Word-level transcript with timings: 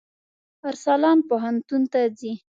ارسلان 0.69 1.17
پوهنتون 1.29 1.81
ته 1.91 2.01
ځي. 2.19 2.33